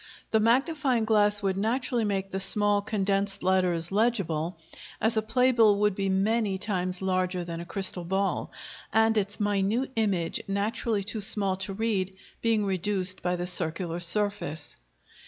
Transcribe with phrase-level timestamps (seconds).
[0.31, 4.57] The magnifying glass would naturally make the small, condensed letters legible,
[4.99, 8.51] as a play bill would be many times larger than a crystal ball,
[8.91, 14.75] and its minute image naturally too small to read, being reduced by the circular surface.